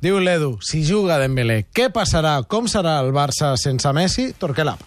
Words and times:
Diu 0.00 0.18
l'Edu, 0.20 0.58
si 0.60 0.82
juga 0.84 1.16
Dembélé, 1.18 1.64
què 1.72 1.88
passarà? 1.88 2.34
Com 2.44 2.66
serà 2.68 2.98
el 3.00 3.12
Barça 3.16 3.54
sense 3.56 3.92
Messi? 3.96 4.32
Torquelab. 4.38 4.78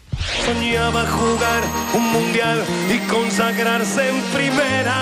Soñaba 0.46 1.06
jugar 1.10 1.64
un 1.98 2.06
mundial 2.14 2.64
y 2.94 3.00
consagrarse 3.10 4.10
en 4.10 4.22
primera. 4.34 4.98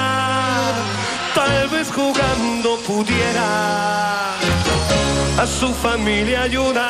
Tal 1.36 1.68
vez 1.70 1.92
jugando 1.92 2.78
pudiera 2.88 4.32
a 5.38 5.46
su 5.46 5.74
familia 5.74 6.44
ayudar. 6.44 6.88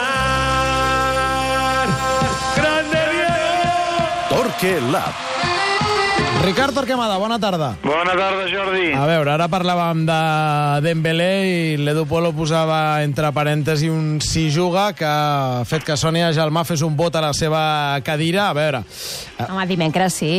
Grande 2.55 2.99
Diego. 3.11 4.07
Torque 4.29 4.79
Lab. 4.91 5.56
Ricard 6.43 6.73
Torquemada, 6.73 7.17
bona 7.17 7.39
tarda. 7.39 7.75
Bona 7.83 8.13
tarda, 8.15 8.45
Jordi. 8.47 8.91
A 8.95 9.03
veure, 9.09 9.31
ara 9.33 9.47
parlàvem 9.51 10.05
de 10.07 10.17
Dembélé 10.85 11.31
i 11.47 11.57
l'Edu 11.81 12.05
Polo 12.07 12.29
posava 12.37 13.01
entre 13.03 13.31
parèntesi 13.35 13.89
un 13.91 14.21
si 14.23 14.47
juga 14.53 14.91
que 14.95 15.07
ha 15.07 15.65
fet 15.67 15.83
que 15.83 15.97
Sònia 15.99 16.29
Gelmà 16.37 16.63
fes 16.67 16.85
un 16.85 16.95
vot 16.95 17.17
a 17.17 17.25
la 17.25 17.33
seva 17.35 17.99
cadira. 18.05 18.47
A 18.47 18.55
veure, 18.55 18.83
Home, 19.49 19.65
dimecres 19.67 20.21
sí. 20.21 20.31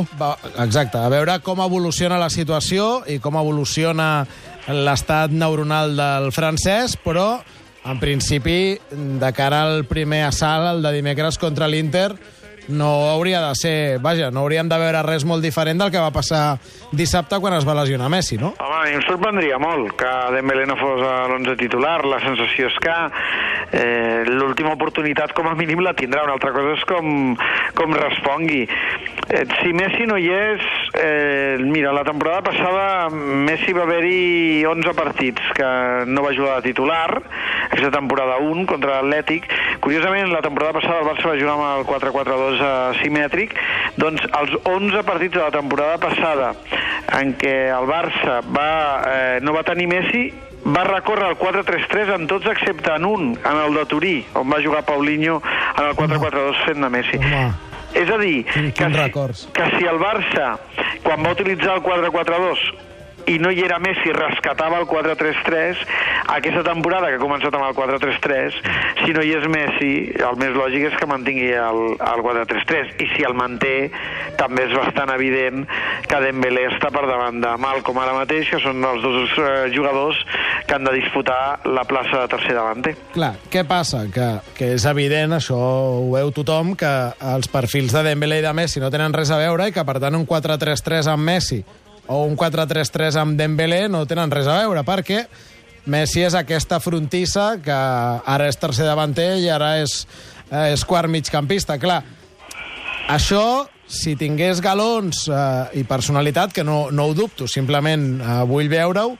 exacte, 0.57 0.97
a 0.97 1.11
veure 1.13 1.41
com 1.45 1.61
evoluciona 1.67 2.17
la 2.19 2.31
situació 2.33 3.03
i 3.07 3.19
com 3.21 3.37
evoluciona 3.37 4.25
l'estat 4.69 5.35
neuronal 5.35 5.97
del 5.99 6.33
francès, 6.33 6.97
però 7.05 7.43
en 7.89 8.01
principi, 8.01 8.79
de 8.91 9.31
cara 9.33 9.63
al 9.67 9.85
primer 9.89 10.25
assalt, 10.29 10.75
el 10.77 10.83
de 10.83 10.93
dimecres 10.97 11.39
contra 11.41 11.69
l'Inter, 11.69 12.13
no 12.69 13.11
hauria 13.11 13.41
de 13.43 13.55
ser... 13.57 13.99
Vaja, 14.05 14.31
no 14.31 14.45
hauríem 14.45 14.69
de 14.69 14.79
veure 14.81 15.03
res 15.07 15.25
molt 15.29 15.45
diferent 15.45 15.81
del 15.81 15.91
que 15.93 16.03
va 16.03 16.13
passar 16.15 16.59
dissabte 16.93 17.41
quan 17.41 17.57
es 17.57 17.67
va 17.69 17.77
lesionar 17.81 18.09
Messi, 18.13 18.39
no? 18.41 18.55
Home, 18.61 18.79
a 18.79 18.85
mi 18.87 18.97
em 18.99 19.05
sorprendria 19.07 19.59
molt 19.61 19.95
que 19.99 20.13
Dembélé 20.37 20.67
no 20.69 20.77
fos 20.81 21.03
a 21.05 21.15
l'11 21.29 21.57
titular. 21.61 21.99
La 22.09 22.21
sensació 22.25 22.69
és 22.71 22.79
que 22.85 22.97
eh, 23.73 24.25
l'última 24.27 24.73
oportunitat 24.73 25.33
com 25.37 25.49
a 25.49 25.55
mínim 25.59 25.83
la 25.85 25.95
tindrà. 25.97 26.25
Una 26.25 26.37
altra 26.39 26.53
cosa 26.55 26.75
és 26.77 26.85
com, 26.89 27.35
com 27.79 27.97
respongui. 27.97 28.65
Eh, 29.29 29.45
si 29.61 29.75
Messi 29.77 30.09
no 30.09 30.19
hi 30.19 30.31
és... 30.33 30.67
Eh, 30.99 31.59
mira, 31.61 31.93
la 31.93 32.03
temporada 32.03 32.41
passada 32.43 33.11
Messi 33.13 33.75
va 33.77 33.85
haver-hi 33.85 34.65
11 34.67 34.95
partits 34.97 35.53
que 35.55 35.69
no 36.09 36.25
va 36.25 36.33
jugar 36.35 36.57
de 36.59 36.71
titular, 36.71 37.21
aquesta 37.69 37.93
temporada 37.95 38.39
1 38.43 38.65
contra 38.71 38.99
l'Atlètic. 38.99 39.47
Curiosament, 39.85 40.33
la 40.33 40.43
temporada 40.43 40.79
passada 40.81 41.03
el 41.03 41.11
Barça 41.11 41.29
va 41.29 41.37
jugar 41.39 41.55
amb 41.59 41.69
el 41.69 41.87
4-4-2 41.91 42.65
simètric, 43.03 43.55
doncs 44.01 44.25
els 44.41 44.57
11 44.65 45.05
partits 45.07 45.37
de 45.37 45.45
la 45.45 45.55
temporada 45.55 46.01
passada 46.03 46.55
en 47.21 47.35
què 47.39 47.57
el 47.75 47.89
Barça 47.89 48.41
va, 48.49 48.73
eh, 49.07 49.39
no 49.45 49.55
va 49.57 49.67
tenir 49.67 49.89
Messi 49.93 50.29
va 50.75 50.85
recórrer 50.85 51.31
el 51.31 51.37
4-3-3 51.39 52.15
en 52.15 52.27
tots 52.27 52.47
excepte 52.47 52.93
en 52.95 53.05
un, 53.05 53.39
en 53.39 53.57
el 53.65 53.75
de 53.75 53.87
Turí, 53.87 54.27
on 54.35 54.51
va 54.53 54.59
jugar 54.65 54.85
Paulinho 54.85 55.41
en 55.79 55.85
el 55.87 55.95
4-4-2 55.97 56.65
fent 56.67 56.83
de 56.85 56.89
Messi. 56.91 57.17
Home. 57.19 57.53
És 57.95 58.11
a 58.11 58.19
dir, 58.19 58.45
Quin- 58.53 58.73
que, 58.75 58.85
si, 58.85 59.53
que 59.57 59.71
si 59.79 59.85
el 59.89 59.97
Barça, 59.99 60.59
quan 61.03 61.25
va 61.25 61.33
utilitzar 61.33 61.77
el 61.79 61.83
4-4-2, 61.83 62.59
i 63.29 63.39
no 63.39 63.51
hi 63.53 63.61
era 63.65 63.79
Messi, 63.83 64.13
rescatava 64.15 64.79
el 64.81 64.87
4-3-3, 64.89 65.83
aquesta 66.33 66.63
temporada 66.65 67.11
que 67.11 67.19
ha 67.19 67.23
començat 67.23 67.55
amb 67.55 67.67
el 67.67 67.75
4-3-3, 67.77 68.59
si 69.03 69.15
no 69.17 69.25
hi 69.25 69.35
és 69.37 69.47
Messi, 69.53 69.93
el 70.17 70.39
més 70.41 70.55
lògic 70.57 70.89
és 70.89 70.97
que 70.99 71.09
mantingui 71.11 71.51
el, 71.53 71.81
el 71.97 72.23
4-3-3, 72.25 72.95
i 73.05 73.09
si 73.13 73.27
el 73.29 73.37
manté, 73.37 73.91
també 74.41 74.65
és 74.69 74.75
bastant 74.77 75.13
evident 75.13 75.67
que 76.09 76.21
Dembélé 76.25 76.69
està 76.71 76.93
per 76.95 77.05
davant 77.09 77.41
de 77.43 77.53
Malcom 77.61 78.01
ara 78.01 78.17
mateix, 78.17 78.49
que 78.53 78.63
són 78.65 78.81
els 78.89 79.05
dos 79.05 79.37
eh, 79.43 79.51
jugadors 79.75 80.21
que 80.69 80.77
han 80.77 80.89
de 80.89 80.95
disputar 80.97 81.61
la 81.69 81.85
plaça 81.89 82.23
de 82.23 82.31
tercer 82.33 82.57
davanter. 82.57 82.95
Clar, 83.13 83.35
què 83.53 83.65
passa? 83.69 84.05
Que, 84.13 84.29
que 84.57 84.73
és 84.77 84.87
evident, 84.89 85.37
això 85.37 85.59
ho 85.59 86.09
veu 86.15 86.33
tothom, 86.37 86.73
que 86.79 86.95
els 87.35 87.51
perfils 87.53 87.93
de 87.97 88.07
Dembélé 88.09 88.41
i 88.41 88.47
de 88.47 88.55
Messi 88.57 88.81
no 88.81 88.93
tenen 88.95 89.17
res 89.17 89.33
a 89.35 89.41
veure 89.41 89.69
i 89.69 89.77
que, 89.77 89.85
per 89.85 89.99
tant, 90.01 90.17
un 90.17 90.27
4-3-3 90.29 91.13
amb 91.13 91.29
Messi 91.29 91.63
o 92.09 92.25
un 92.25 92.37
4-3-3 92.37 93.21
amb 93.21 93.39
Dembélé 93.39 93.87
no 93.93 94.07
tenen 94.09 94.33
res 94.33 94.49
a 94.49 94.59
veure, 94.63 94.83
perquè 94.87 95.25
Messi 95.89 96.21
és 96.27 96.35
aquesta 96.37 96.81
frontissa 96.85 97.55
que 97.65 97.73
ara 97.73 98.49
és 98.49 98.59
tercer 98.61 98.85
davanter 98.89 99.39
i 99.41 99.49
ara 99.53 99.79
és, 99.81 100.03
eh, 100.51 100.73
és 100.75 100.85
quart 100.85 101.09
migcampista. 101.09 101.79
Clar, 101.81 102.03
això, 103.09 103.67
si 103.89 104.17
tingués 104.21 104.61
galons 104.61 105.27
eh, 105.29 105.81
i 105.81 105.85
personalitat, 105.89 106.53
que 106.53 106.65
no, 106.65 106.91
no 106.93 107.09
ho 107.09 107.15
dubto, 107.17 107.49
simplement 107.49 108.09
eh, 108.21 108.41
vull 108.49 108.69
veure-ho, 108.69 109.17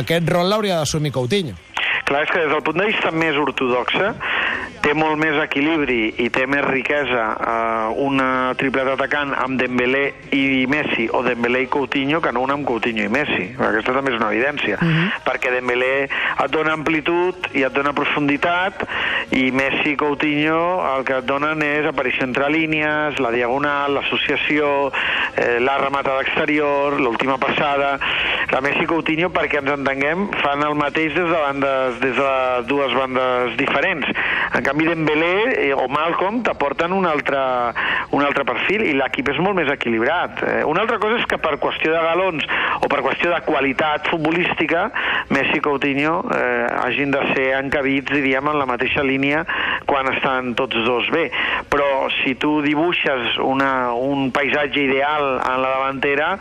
aquest 0.00 0.28
rol 0.28 0.50
l'hauria 0.52 0.82
d'assumir 0.82 1.12
Coutinho. 1.12 1.56
Clar, 2.04 2.26
és 2.26 2.32
que 2.32 2.42
des 2.42 2.52
del 2.52 2.60
punt 2.66 2.82
de 2.82 2.90
vista 2.90 3.12
més 3.14 3.36
ortodoxa 3.40 4.12
té 4.84 4.92
molt 4.92 5.16
més 5.16 5.38
equilibri 5.40 6.12
i 6.20 6.28
té 6.32 6.44
més 6.50 6.64
riquesa 6.66 7.22
eh, 7.32 8.02
una 8.04 8.28
tripleta 8.60 8.94
atacant 8.98 9.32
amb 9.32 9.56
Dembélé 9.60 10.02
i 10.36 10.66
Messi 10.70 11.06
o 11.08 11.22
Dembélé 11.24 11.64
i 11.64 11.70
Coutinho 11.72 12.20
que 12.20 12.32
no 12.36 12.42
una 12.44 12.58
amb 12.58 12.66
Coutinho 12.68 13.06
i 13.06 13.12
Messi. 13.12 13.46
Aquesta 13.56 13.94
també 13.96 14.12
és 14.12 14.20
una 14.20 14.28
evidència, 14.32 14.78
perquè 15.24 15.54
Dembélé 15.54 15.92
et 16.04 16.52
dona 16.52 16.74
amplitud 16.76 17.48
i 17.56 17.64
et 17.64 17.72
dona 17.72 17.94
profunditat 17.96 18.84
i 19.32 19.48
Messi 19.56 19.94
i 19.94 19.98
Coutinho 20.00 20.60
el 20.92 21.06
que 21.08 21.18
et 21.22 21.28
donen 21.28 21.64
és 21.64 21.88
aparició 21.88 22.28
entre 22.28 22.50
línies, 22.52 23.20
la 23.24 23.32
diagonal, 23.32 23.96
l'associació, 23.96 24.90
eh, 25.38 25.58
la 25.64 25.78
rematada 25.80 26.26
exterior, 26.26 27.00
l'última 27.00 27.40
passada... 27.40 27.96
La 28.52 28.60
Messi 28.62 28.84
i 28.84 28.86
Coutinho, 28.86 29.30
perquè 29.34 29.58
ens 29.58 29.70
entenguem, 29.72 30.26
fan 30.38 30.60
el 30.62 30.76
mateix 30.78 31.14
des 31.16 31.24
de, 31.26 31.38
bandes, 31.40 31.96
des 32.02 32.12
de 32.14 32.34
dues 32.68 32.92
bandes 32.94 33.56
diferents. 33.58 34.06
En 34.54 34.62
canvi, 34.62 34.73
Dembélé 34.82 35.68
eh, 35.68 35.72
o 35.74 35.86
Malcolm 35.88 36.42
t'aporten 36.42 36.92
un 36.92 37.06
altre, 37.06 37.38
un 38.10 38.24
altre 38.26 38.44
perfil 38.48 38.82
i 38.88 38.94
l'equip 38.98 39.30
és 39.30 39.38
molt 39.42 39.56
més 39.58 39.70
equilibrat. 39.72 40.42
Eh, 40.42 40.62
una 40.66 40.82
altra 40.82 40.98
cosa 41.02 41.20
és 41.20 41.26
que 41.30 41.38
per 41.38 41.56
qüestió 41.62 41.94
de 41.94 42.02
galons 42.02 42.46
o 42.82 42.90
per 42.90 43.00
qüestió 43.06 43.30
de 43.32 43.40
qualitat 43.46 44.08
futbolística, 44.10 44.88
Messi 45.30 45.60
i 45.60 45.64
Coutinho 45.64 46.16
eh, 46.34 46.66
hagin 46.84 47.14
de 47.14 47.22
ser 47.32 47.48
encabits, 47.60 48.12
diríem, 48.12 48.50
en 48.50 48.58
la 48.60 48.68
mateixa 48.68 49.04
línia 49.06 49.44
quan 49.88 50.10
estan 50.12 50.54
tots 50.58 50.82
dos 50.86 51.10
bé. 51.14 51.28
Però 51.72 52.08
si 52.20 52.34
tu 52.40 52.58
dibuixes 52.64 53.38
una, 53.44 53.92
un 53.94 54.30
paisatge 54.34 54.82
ideal 54.82 55.36
en 55.38 55.62
la 55.62 55.74
davantera, 55.76 56.32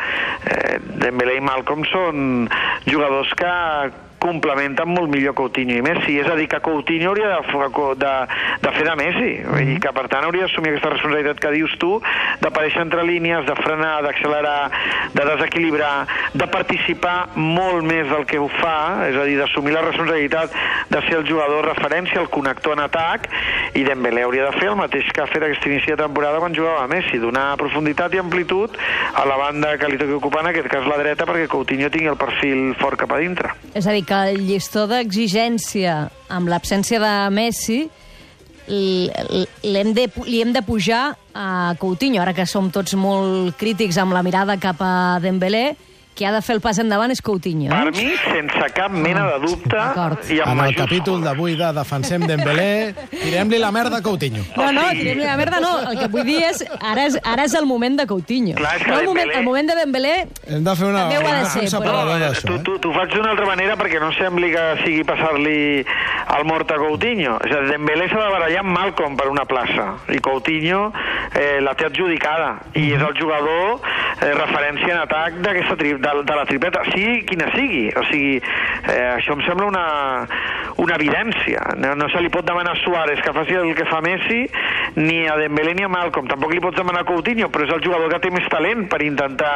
eh, 0.49 0.79
Dembélé 1.03 1.37
i 1.37 1.45
Malcolm 1.45 1.85
són 1.91 2.49
jugadors 2.89 3.31
que 3.37 3.53
complementen 4.23 4.89
molt 4.89 5.11
millor 5.11 5.35
Coutinho 5.37 5.75
i 5.77 5.83
Messi. 5.85 6.17
És 6.21 6.29
a 6.31 6.37
dir, 6.39 6.47
que 6.51 6.61
Coutinho 6.63 7.11
hauria 7.11 7.29
de, 7.35 7.67
de, 8.01 8.13
de 8.63 8.73
fer 8.77 8.87
de 8.87 8.95
Messi 8.99 9.31
i 9.73 9.77
que, 9.83 9.91
per 9.95 10.07
tant, 10.11 10.25
hauria 10.27 10.47
d'assumir 10.47 10.73
aquesta 10.73 10.93
responsabilitat 10.95 11.41
que 11.43 11.53
dius 11.53 11.75
tu 11.81 11.91
d'aparèixer 12.43 12.83
entre 12.83 13.03
línies, 13.07 13.45
de 13.47 13.55
frenar, 13.59 13.95
d'accelerar, 14.05 14.71
de 15.13 15.27
desequilibrar, 15.31 15.93
de 16.33 16.47
participar 16.51 17.17
molt 17.35 17.83
més 17.87 18.07
del 18.09 18.25
que 18.29 18.39
ho 18.41 18.49
fa, 18.59 19.07
és 19.09 19.17
a 19.19 19.27
dir, 19.27 19.37
d'assumir 19.39 19.75
la 19.75 19.83
responsabilitat 19.85 20.55
de 20.93 21.03
ser 21.07 21.19
el 21.19 21.27
jugador 21.27 21.67
referència, 21.71 22.21
el 22.21 22.31
connector 22.33 22.77
en 22.77 22.85
atac, 22.87 23.29
i 23.77 23.85
Dembélé 23.87 24.25
hauria 24.25 24.49
de 24.49 24.57
fer 24.59 24.69
el 24.71 24.77
mateix 24.79 25.09
que 25.13 25.23
ha 25.23 25.29
fet 25.29 25.45
aquest 25.45 25.67
inici 25.69 25.93
de 25.93 25.99
temporada 25.99 26.41
quan 26.41 26.55
jugava 26.55 26.83
a 26.83 26.89
Messi, 26.91 27.19
donar 27.21 27.53
profunditat 27.61 28.15
i 28.15 28.21
amplitud 28.21 28.77
a 29.13 29.25
la 29.29 29.37
banda 29.39 29.75
que 29.79 29.89
li 29.89 29.99
toqui 30.01 30.17
ocupar, 30.17 30.43
en 30.45 30.51
aquest 30.53 30.69
cas 30.71 30.87
la 30.89 30.99
dreta, 31.01 31.27
perquè 31.29 31.49
Coutinho 31.51 31.89
tingui 31.93 32.11
el 32.11 32.19
perfil 32.19 32.73
fort 32.81 32.99
cap 33.03 33.15
a 33.15 33.21
dintre. 33.21 33.53
És 33.73 33.87
a 33.87 33.95
dir, 33.95 34.03
que 34.07 34.12
el 34.13 34.43
llistó 34.47 34.85
d'exigència 34.89 35.97
amb 36.33 36.51
l'absència 36.51 37.01
de 37.01 37.13
Messi 37.33 37.81
l'hem 38.67 39.91
de, 39.95 40.07
li 40.25 40.39
hem 40.41 40.53
de 40.55 40.61
pujar 40.63 41.17
a 41.35 41.75
Coutinho, 41.79 42.21
ara 42.21 42.33
que 42.33 42.45
som 42.47 42.69
tots 42.71 42.95
molt 42.95 43.57
crítics 43.59 43.97
amb 43.99 44.15
la 44.15 44.23
mirada 44.23 44.55
cap 44.61 44.79
a 44.79 45.19
Dembélé, 45.23 45.73
qui 46.15 46.25
ha 46.25 46.31
de 46.31 46.41
fer 46.41 46.55
el 46.55 46.61
pas 46.61 46.77
endavant 46.79 47.11
és 47.11 47.21
Coutinho. 47.21 47.69
Per 47.69 47.87
Eh? 47.87 47.91
mi, 47.91 48.11
sense 48.31 48.69
cap 48.73 48.91
mena 48.91 49.25
de 49.31 49.39
dubte, 49.45 49.77
i 50.33 50.39
amb 50.39 50.59
En 50.59 50.65
el 50.67 50.75
capítol 50.75 51.21
d'avui 51.23 51.55
de 51.55 51.71
Defensem 51.73 52.21
Dembélé, 52.27 52.93
tirem-li 53.09 53.57
la 53.59 53.71
merda 53.71 53.97
a 53.97 54.01
Coutinho. 54.01 54.43
No, 54.55 54.71
no, 54.71 54.81
O 54.81 54.89
sigui- 54.89 55.03
direm-li 55.03 55.25
la 55.25 55.37
merda, 55.37 55.59
no. 55.59 55.73
El 55.91 55.97
que 55.99 56.07
vull 56.07 56.23
dir 56.25 56.43
és, 56.43 56.63
ara 56.81 57.05
és, 57.05 57.17
ara 57.23 57.43
és 57.45 57.53
el 57.53 57.65
moment 57.65 57.97
de 57.99 58.05
Coutinho. 58.07 58.55
Clar, 58.55 58.87
no 58.87 58.99
el, 58.99 59.05
moment, 59.05 59.31
el 59.33 59.43
moment 59.43 59.69
de 59.69 59.75
Dembélé 59.75 60.27
Hem 60.47 60.63
de 60.63 60.75
fer 60.75 60.87
una, 60.87 61.09
També 61.09 61.17
ho 61.17 61.27
ha 61.27 61.39
de 61.39 61.45
ser, 61.49 61.61
però- 61.63 61.69
separador 61.69 62.21
Eh, 62.23 62.41
tu, 62.45 62.59
tu, 62.63 62.77
tu 62.79 62.91
faig 62.93 63.09
d'una 63.13 63.31
altra 63.31 63.45
manera 63.45 63.75
perquè 63.75 63.99
no 63.99 64.11
sembli 64.13 64.51
que 64.51 64.63
sigui 64.83 65.03
passar-li 65.03 65.83
el 66.37 66.45
mort 66.45 66.69
a 66.71 66.75
Coutinho. 66.77 67.37
És 67.43 67.51
a 67.51 67.61
dir, 67.61 67.71
Dembélé 67.71 68.07
s'ha 68.09 68.21
de 68.23 68.29
barallar 68.31 68.59
amb 68.59 68.69
Malcolm 68.77 69.15
per 69.17 69.27
una 69.29 69.45
plaça 69.45 69.95
i 70.13 70.19
Coutinho 70.19 70.91
eh, 71.33 71.59
la 71.61 71.73
té 71.75 71.85
adjudicada 71.85 72.59
i 72.75 72.91
és 72.93 73.01
el 73.01 73.13
jugador 73.19 73.81
eh, 74.23 74.33
referència 74.37 74.93
en 74.93 75.01
atac 75.03 75.39
tri 75.79 75.93
de, 75.99 76.13
de 76.29 76.37
la 76.39 76.45
tripleta, 76.49 76.83
sigui 76.91 77.23
quina 77.29 77.49
sigui. 77.55 77.85
O 77.99 78.03
sigui, 78.09 78.39
eh, 78.39 79.09
això 79.17 79.35
em 79.37 79.43
sembla 79.47 79.69
una, 79.71 79.85
una 80.83 80.97
evidència. 80.99 81.63
No, 81.79 81.93
no 81.95 82.09
se 82.11 82.21
li 82.21 82.31
pot 82.33 82.45
demanar 82.47 82.75
a 82.75 82.81
Suárez 82.83 83.21
que 83.23 83.33
faci 83.35 83.55
el 83.59 83.73
que 83.77 83.87
fa 83.89 84.01
Messi, 84.03 84.43
ni 84.95 85.23
a 85.27 85.37
Dembélé 85.39 85.73
ni 85.77 85.85
a 85.85 85.91
Malcolm. 85.91 86.27
Tampoc 86.29 86.53
li 86.53 86.61
pots 86.63 86.77
demanar 86.77 87.03
a 87.03 87.07
Coutinho, 87.07 87.49
però 87.53 87.67
és 87.67 87.73
el 87.75 87.83
jugador 87.85 88.11
que 88.11 88.21
té 88.23 88.31
més 88.33 88.47
talent 88.51 88.85
per 88.91 89.01
intentar 89.05 89.53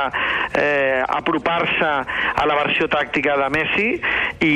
eh, 0.57 1.03
apropar-se 1.03 1.91
a 2.37 2.47
la 2.47 2.57
versió 2.63 2.87
tàctica 2.91 3.37
de 3.39 3.49
Messi 3.53 3.87
i, 4.45 4.55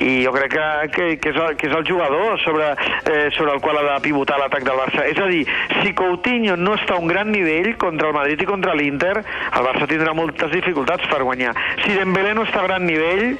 i 0.00 0.12
jo 0.24 0.34
crec 0.34 0.56
que, 0.56 0.68
que, 0.94 1.06
que, 1.22 1.32
és, 1.32 1.40
el, 1.40 1.56
que 1.60 1.70
és 1.70 1.76
el 1.76 1.86
jugador 1.88 2.40
sobre, 2.44 2.72
eh, 3.06 3.28
sobre 3.36 3.54
el 3.54 3.62
qual 3.64 3.80
ha 3.80 3.86
de 3.94 4.00
pivotar 4.04 4.38
l'atac 4.40 4.66
del 4.66 4.80
Barça. 4.80 5.06
És 5.06 5.20
a 5.22 5.28
dir, 5.30 5.44
si 5.80 5.94
Coutinho 5.96 6.56
no 6.60 6.76
està 6.76 6.96
a 6.96 7.02
un 7.02 7.10
gran 7.10 7.30
nivell 7.32 7.72
contra 7.80 8.10
el 8.10 8.16
Madrid 8.16 8.42
i 8.42 8.48
contra 8.48 8.74
l'Inter, 8.76 9.14
el 9.22 9.68
Barça 9.70 9.88
tindrà 9.90 10.14
moltes 10.16 10.52
dificultats 10.52 11.06
per 11.10 11.22
guanyar. 11.22 11.54
Si 11.84 11.94
Dembélé 11.94 12.34
no 12.36 12.46
està 12.46 12.62
a 12.62 12.68
gran 12.68 12.86
nivell, 12.88 13.36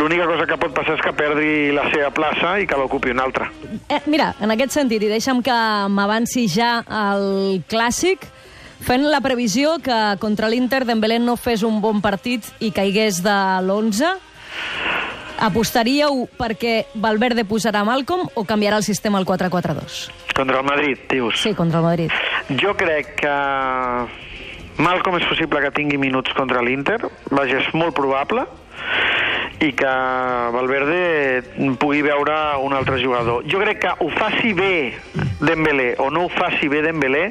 l'única 0.00 0.28
cosa 0.30 0.46
que 0.48 0.58
pot 0.60 0.74
passar 0.76 0.96
és 0.96 1.04
que 1.04 1.14
perdi 1.16 1.70
la 1.76 1.86
seva 1.90 1.99
plaça 2.08 2.54
i 2.62 2.66
que 2.66 2.78
l'ocupi 2.80 3.12
un 3.12 3.20
altre. 3.20 3.50
Eh, 3.88 4.00
mira, 4.06 4.32
en 4.40 4.50
aquest 4.54 4.72
sentit, 4.78 5.02
i 5.04 5.12
deixa'm 5.12 5.42
que 5.44 5.56
m'avanci 5.92 6.46
ja 6.48 6.78
al 6.88 7.60
clàssic, 7.68 8.24
fent 8.86 9.04
la 9.12 9.20
previsió 9.20 9.76
que 9.84 9.98
contra 10.22 10.48
l'Inter 10.48 10.86
Dembélé 10.88 11.20
no 11.20 11.36
fes 11.36 11.62
un 11.66 11.82
bon 11.84 12.00
partit 12.00 12.46
i 12.64 12.72
caigués 12.72 13.20
de 13.24 13.36
l'11, 13.60 14.14
apostaríeu 15.40 16.26
perquè 16.38 16.86
Valverde 17.00 17.44
posarà 17.48 17.84
Malcolm 17.84 18.28
o 18.34 18.44
canviarà 18.44 18.80
el 18.80 18.84
sistema 18.84 19.18
al 19.18 19.26
4-4-2? 19.28 20.08
Contra 20.36 20.60
el 20.60 20.66
Madrid, 20.66 20.98
dius? 21.10 21.40
Sí, 21.40 21.54
contra 21.54 21.80
el 21.80 21.84
Madrid. 21.84 22.10
Jo 22.60 22.74
crec 22.76 23.14
que 23.20 23.36
Malcolm 24.80 25.18
és 25.18 25.28
possible 25.28 25.60
que 25.60 25.72
tingui 25.76 25.98
minuts 26.00 26.32
contra 26.36 26.62
l'Inter, 26.64 26.98
vaja, 27.30 27.60
és 27.60 27.68
molt 27.76 27.96
probable, 27.96 28.46
i 29.60 29.72
que 29.76 29.90
Valverde 30.54 31.42
pugui 31.80 32.00
veure 32.02 32.36
un 32.64 32.72
altre 32.72 33.00
jugador. 33.02 33.44
Jo 33.50 33.60
crec 33.60 33.82
que 33.84 33.92
ho 34.00 34.08
faci 34.16 34.54
bé 34.56 34.74
Dembélé 35.40 35.94
o 35.98 36.10
no 36.10 36.26
ho 36.26 36.30
faci 36.32 36.68
bé 36.68 36.82
Dembélé, 36.84 37.30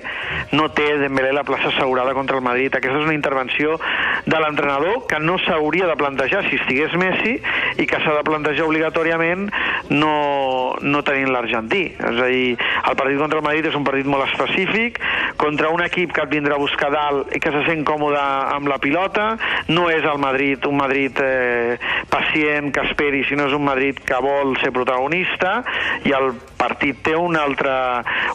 no 0.52 0.70
té 0.74 0.98
Dembélé 0.98 1.32
la 1.36 1.46
plaça 1.48 1.70
assegurada 1.70 2.14
contra 2.18 2.38
el 2.38 2.44
Madrid. 2.44 2.74
Aquesta 2.76 3.00
és 3.00 3.06
una 3.06 3.18
intervenció 3.18 3.78
de 4.26 4.40
l'entrenador 4.42 5.06
que 5.10 5.20
no 5.20 5.38
s'hauria 5.46 5.88
de 5.90 5.98
plantejar 6.00 6.44
si 6.50 6.60
estigués 6.60 6.96
Messi 7.00 7.38
i 7.80 7.88
que 7.88 8.00
s'ha 8.04 8.16
de 8.18 8.26
plantejar 8.28 8.68
obligatòriament 8.68 9.48
no, 9.90 10.76
no 10.82 11.04
tenint 11.08 11.32
l'argentí. 11.34 11.86
És 11.98 12.20
a 12.20 12.30
dir, 12.30 12.58
el 12.58 13.00
partit 13.00 13.22
contra 13.22 13.40
el 13.40 13.46
Madrid 13.46 13.70
és 13.70 13.78
un 13.78 13.88
partit 13.88 14.10
molt 14.10 14.28
específic, 14.30 15.00
contra 15.40 15.70
un 15.74 15.84
equip 15.86 16.14
que 16.16 16.26
et 16.26 16.34
vindrà 16.34 16.58
a 16.58 16.62
buscar 16.62 16.92
dalt 16.94 17.36
i 17.36 17.40
que 17.42 17.54
se 17.54 17.64
sent 17.68 17.86
còmode 17.88 18.20
amb 18.20 18.68
la 18.70 18.80
pilota, 18.82 19.32
no 19.70 19.88
és 19.94 20.04
el 20.04 20.20
Madrid 20.22 20.66
un 20.68 20.78
Madrid 20.78 21.20
eh, 21.24 21.78
pacient 22.10 22.72
que 22.74 22.84
esperi, 22.90 23.24
sinó 23.28 23.48
és 23.50 23.56
un 23.56 23.66
Madrid 23.66 24.00
que 24.06 24.20
vol 24.24 24.56
ser 24.64 24.72
protagonista 24.76 25.60
i 26.08 26.16
el 26.16 26.34
partit 26.60 27.00
té 27.06 27.16
un 27.16 27.38
altre, 27.40 27.72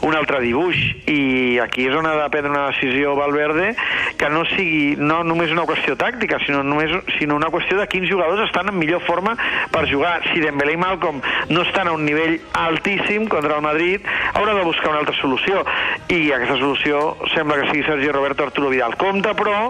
un 0.06 0.16
altre 0.16 0.40
dibuix 0.42 0.80
i 1.10 1.58
aquí 1.62 1.88
és 1.90 1.96
on 1.96 2.08
ha 2.08 2.14
de 2.22 2.28
prendre 2.32 2.52
una 2.52 2.66
decisió 2.72 3.14
Valverde 3.18 3.74
que 4.18 4.30
no 4.32 4.44
sigui 4.54 4.94
no 4.98 5.22
només 5.26 5.52
una 5.52 5.66
qüestió 5.68 5.96
tàctica, 6.00 6.40
sinó, 6.46 6.62
només, 6.66 6.92
sinó 7.18 7.36
una 7.36 7.50
qüestió 7.52 7.78
de 7.78 7.86
quins 7.90 8.08
jugadors 8.10 8.46
estan 8.48 8.70
en 8.72 8.78
millor 8.78 9.02
forma 9.04 9.36
per 9.72 9.84
jugar. 9.90 10.16
Si 10.30 10.42
Dembélé 10.42 10.74
i 10.74 10.80
Malcolm 10.80 11.20
no 11.50 11.64
estan 11.66 11.88
a 11.90 11.94
un 11.96 12.04
nivell 12.06 12.38
altíssim 12.56 13.28
contra 13.28 13.58
el 13.58 13.64
Madrid, 13.64 14.04
haurà 14.34 14.56
de 14.56 14.64
buscar 14.66 14.92
una 14.94 15.02
altra 15.04 15.16
solució 15.20 15.64
i 16.08 16.30
aquesta 16.32 16.58
solució 16.60 17.04
sembla 17.34 17.60
que 17.60 17.70
sigui 17.70 17.84
Sergi 17.86 18.12
Roberto 18.12 18.48
Arturo 18.48 18.72
Vidal. 18.72 18.96
Compte, 19.00 19.34
però... 19.36 19.68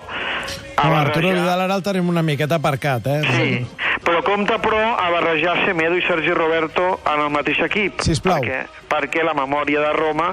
A 0.76 0.88
Arturo 1.00 1.32
Vidal 1.32 1.66
ara 1.66 1.78
el 1.78 1.84
tenim 1.86 2.08
una 2.10 2.22
miqueta 2.22 2.58
aparcat, 2.60 3.06
eh? 3.06 3.20
Sí, 3.34 3.93
però 4.04 4.22
compta, 4.22 4.58
però, 4.62 4.80
a 4.96 5.10
barrejar 5.10 5.64
Semedo 5.64 5.96
i 5.96 6.04
Sergi 6.06 6.32
Roberto 6.36 7.00
en 7.08 7.24
el 7.24 7.30
mateix 7.32 7.60
equip. 7.66 8.04
Sisplau. 8.04 8.42
Perquè, 8.44 8.84
perquè 8.90 9.24
la 9.26 9.34
memòria 9.36 9.80
de 9.82 9.92
Roma 9.96 10.30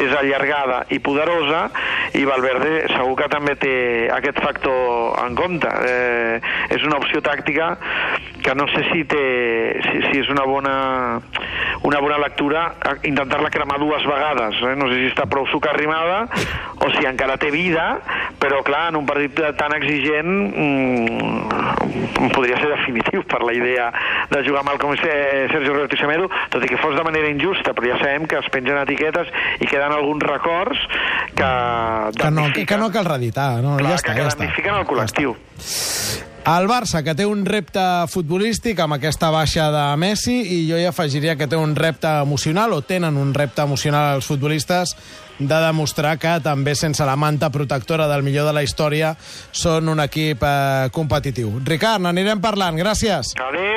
és 0.00 0.12
allargada 0.18 0.82
i 0.92 0.98
poderosa 1.04 1.68
i 2.18 2.24
Valverde 2.28 2.88
segur 2.92 3.14
que 3.22 3.28
també 3.32 3.54
té 3.60 3.74
aquest 4.12 4.42
factor 4.44 5.18
en 5.24 5.38
compte. 5.38 5.70
Eh, 5.88 6.40
és 6.74 6.84
una 6.84 6.98
opció 7.00 7.22
tàctica 7.24 7.74
que 8.44 8.54
no 8.58 8.66
sé 8.74 8.84
si, 8.90 9.04
té, 9.08 9.24
si, 9.86 10.02
si 10.08 10.22
és 10.24 10.30
una 10.32 10.44
bona, 10.48 10.74
una 11.84 12.00
bona 12.00 12.18
lectura 12.18 12.74
intentar-la 13.04 13.50
cremar 13.52 13.78
dues 13.78 14.04
vegades. 14.08 14.56
Eh? 14.62 14.74
No 14.76 14.88
sé 14.88 15.00
si 15.02 15.10
està 15.10 15.26
prou 15.30 15.46
sucarrimada 15.52 16.24
o 16.80 16.90
si 16.96 17.04
encara 17.08 17.36
té 17.40 17.50
vida, 17.52 18.00
però 18.40 18.62
clar, 18.64 18.88
en 18.92 19.00
un 19.02 19.06
partit 19.08 19.36
tan 19.58 19.76
exigent 19.76 20.30
mmm, 20.48 22.30
podria 22.34 22.58
ser 22.60 22.70
definitiu 22.72 23.24
per 23.28 23.42
la 23.44 23.52
idea 23.56 23.90
de 24.32 24.42
jugar 24.46 24.64
mal 24.64 24.80
com 24.80 24.96
Sergio 24.96 25.74
Roberto 25.74 25.96
i 25.96 26.00
Semedo, 26.00 26.28
tot 26.52 26.64
i 26.64 26.70
que 26.72 26.80
fos 26.80 26.96
de 26.96 27.04
manera 27.06 27.28
injusta, 27.30 27.76
però 27.76 27.92
ja 27.92 28.00
sabem 28.00 28.28
que 28.30 28.40
es 28.40 28.48
pengen 28.54 28.80
etiquetes 28.80 29.32
i 29.60 29.68
queden 29.68 29.92
alguns 29.92 30.24
records 30.24 30.80
que... 31.36 31.50
Que 32.20 32.30
no, 32.30 32.48
que, 32.54 32.78
no 32.80 32.92
cal 32.94 33.10
reeditar, 33.12 33.58
no? 33.64 33.76
Clar, 33.80 33.92
ja 33.92 34.00
està, 34.00 34.14
que 34.14 34.24
ja 34.24 34.32
està. 34.32 34.78
el 34.78 34.88
col·lectiu. 34.88 35.36
El 36.44 36.66
Barça, 36.68 37.00
que 37.00 37.14
té 37.16 37.24
un 37.24 37.46
repte 37.48 37.80
futbolístic 38.12 38.82
amb 38.84 38.98
aquesta 38.98 39.30
baixa 39.32 39.70
de 39.72 39.84
Messi, 39.96 40.34
i 40.44 40.58
jo 40.68 40.76
hi 40.76 40.84
afegiria 40.84 41.38
que 41.40 41.46
té 41.48 41.56
un 41.56 41.72
repte 41.72 42.10
emocional, 42.20 42.74
o 42.76 42.82
tenen 42.84 43.16
un 43.16 43.32
repte 43.32 43.64
emocional 43.64 44.18
els 44.18 44.28
futbolistes, 44.28 44.92
de 45.38 45.60
demostrar 45.64 46.18
que 46.20 46.36
també 46.44 46.76
sense 46.76 47.02
la 47.08 47.16
manta 47.16 47.48
protectora 47.50 48.06
del 48.12 48.22
millor 48.22 48.44
de 48.46 48.52
la 48.54 48.62
història 48.62 49.14
són 49.56 49.88
un 49.88 50.04
equip 50.04 50.44
eh, 50.44 50.90
competitiu. 50.92 51.62
Ricard, 51.64 52.04
n'anirem 52.04 52.44
parlant. 52.44 52.76
Gràcies. 52.76 53.32
Adéu. 53.40 53.73